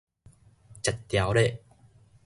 [0.81, 1.61] 食牢咧